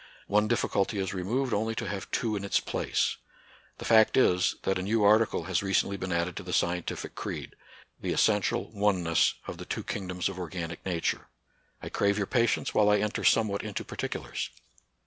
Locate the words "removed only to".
1.13-1.87